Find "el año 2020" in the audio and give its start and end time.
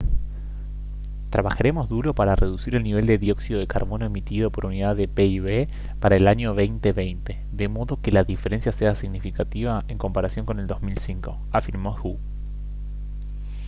6.15-7.39